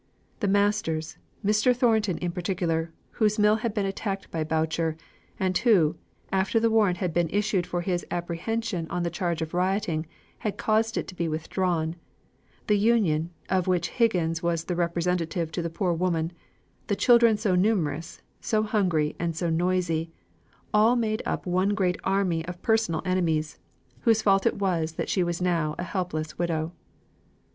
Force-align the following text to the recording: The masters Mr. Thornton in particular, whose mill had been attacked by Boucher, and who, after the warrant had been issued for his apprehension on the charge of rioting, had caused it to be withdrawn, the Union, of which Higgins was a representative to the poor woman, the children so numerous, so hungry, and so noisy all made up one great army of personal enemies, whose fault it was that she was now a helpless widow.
The 0.39 0.47
masters 0.47 1.19
Mr. 1.45 1.75
Thornton 1.75 2.17
in 2.17 2.31
particular, 2.31 2.91
whose 3.11 3.37
mill 3.37 3.57
had 3.57 3.71
been 3.75 3.85
attacked 3.85 4.31
by 4.31 4.43
Boucher, 4.43 4.97
and 5.39 5.55
who, 5.59 5.95
after 6.31 6.59
the 6.59 6.71
warrant 6.71 6.97
had 6.97 7.13
been 7.13 7.29
issued 7.29 7.67
for 7.67 7.81
his 7.81 8.03
apprehension 8.09 8.87
on 8.89 9.03
the 9.03 9.11
charge 9.11 9.43
of 9.43 9.53
rioting, 9.53 10.07
had 10.39 10.57
caused 10.57 10.97
it 10.97 11.07
to 11.09 11.13
be 11.13 11.27
withdrawn, 11.27 11.95
the 12.65 12.79
Union, 12.79 13.29
of 13.47 13.67
which 13.67 13.89
Higgins 13.89 14.41
was 14.41 14.65
a 14.67 14.73
representative 14.73 15.51
to 15.51 15.61
the 15.61 15.69
poor 15.69 15.93
woman, 15.93 16.31
the 16.87 16.95
children 16.95 17.37
so 17.37 17.53
numerous, 17.53 18.23
so 18.39 18.63
hungry, 18.63 19.15
and 19.19 19.35
so 19.35 19.51
noisy 19.51 20.09
all 20.73 20.95
made 20.95 21.21
up 21.27 21.45
one 21.45 21.75
great 21.75 21.99
army 22.03 22.43
of 22.47 22.59
personal 22.63 23.03
enemies, 23.05 23.59
whose 23.99 24.23
fault 24.23 24.47
it 24.47 24.55
was 24.57 24.93
that 24.93 25.09
she 25.09 25.23
was 25.23 25.43
now 25.43 25.75
a 25.77 25.83
helpless 25.83 26.39
widow. 26.39 26.73